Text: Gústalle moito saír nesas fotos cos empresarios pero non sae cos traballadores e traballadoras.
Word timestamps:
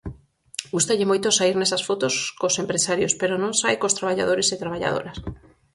Gústalle 0.75 1.09
moito 1.11 1.35
saír 1.37 1.55
nesas 1.57 1.85
fotos 1.87 2.13
cos 2.39 2.59
empresarios 2.63 3.13
pero 3.21 3.35
non 3.43 3.53
sae 3.61 3.75
cos 3.81 3.95
traballadores 3.99 4.47
e 4.53 4.61
traballadoras. 4.63 5.17